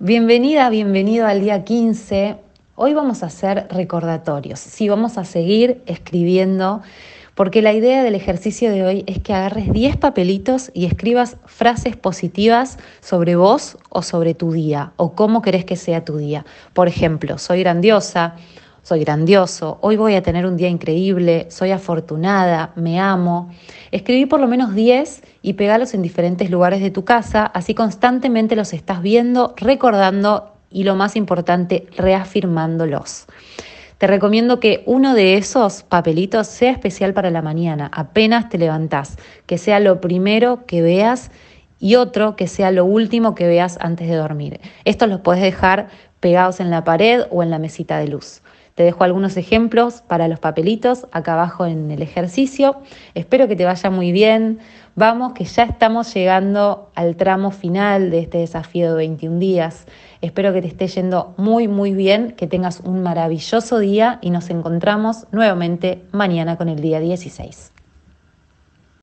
[0.00, 2.36] Bienvenida, bienvenido al día 15.
[2.76, 4.60] Hoy vamos a hacer recordatorios.
[4.60, 6.82] Sí, vamos a seguir escribiendo
[7.34, 11.96] porque la idea del ejercicio de hoy es que agarres 10 papelitos y escribas frases
[11.96, 16.46] positivas sobre vos o sobre tu día o cómo querés que sea tu día.
[16.74, 18.36] Por ejemplo, soy grandiosa,
[18.88, 23.50] soy grandioso, hoy voy a tener un día increíble, soy afortunada, me amo.
[23.90, 28.56] Escribí por lo menos 10 y pegalos en diferentes lugares de tu casa, así constantemente
[28.56, 33.26] los estás viendo, recordando y lo más importante, reafirmándolos.
[33.98, 39.18] Te recomiendo que uno de esos papelitos sea especial para la mañana, apenas te levantás,
[39.44, 41.30] que sea lo primero que veas
[41.78, 44.60] y otro que sea lo último que veas antes de dormir.
[44.86, 45.88] Estos los puedes dejar
[46.20, 48.40] pegados en la pared o en la mesita de luz.
[48.78, 52.76] Te dejo algunos ejemplos para los papelitos acá abajo en el ejercicio.
[53.16, 54.60] Espero que te vaya muy bien.
[54.94, 59.86] Vamos, que ya estamos llegando al tramo final de este desafío de 21 días.
[60.20, 64.48] Espero que te esté yendo muy, muy bien, que tengas un maravilloso día y nos
[64.48, 67.77] encontramos nuevamente mañana con el día 16.